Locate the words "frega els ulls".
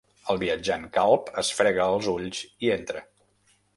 1.59-2.41